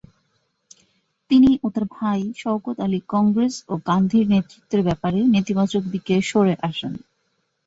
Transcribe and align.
তিনি 1.31 1.49
ও 1.63 1.75
তার 1.75 1.85
ভাই 1.95 2.21
শওকত 2.37 2.77
আলি 2.79 2.99
কংগ্রেস 3.13 3.55
ও 3.67 3.83
গান্ধীর 3.87 4.25
নেতৃত্বের 4.27 4.81
ব্যাপারে 4.83 5.19
নেতিবাচক 5.33 5.83
দিকে 5.93 6.15
সরে 6.29 6.55
আসেন। 6.61 6.93